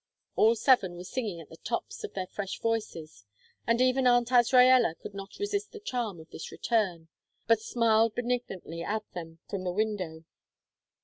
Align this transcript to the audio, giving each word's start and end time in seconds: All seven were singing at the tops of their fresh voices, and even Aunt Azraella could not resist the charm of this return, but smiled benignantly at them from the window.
All 0.35 0.55
seven 0.55 0.95
were 0.97 1.03
singing 1.03 1.39
at 1.41 1.49
the 1.49 1.57
tops 1.57 2.03
of 2.03 2.15
their 2.15 2.25
fresh 2.25 2.59
voices, 2.59 3.23
and 3.67 3.79
even 3.79 4.07
Aunt 4.07 4.29
Azraella 4.31 4.95
could 4.99 5.13
not 5.13 5.37
resist 5.37 5.73
the 5.73 5.79
charm 5.79 6.19
of 6.19 6.31
this 6.31 6.51
return, 6.51 7.07
but 7.45 7.61
smiled 7.61 8.15
benignantly 8.15 8.81
at 8.81 9.03
them 9.13 9.37
from 9.47 9.63
the 9.63 9.71
window. 9.71 10.23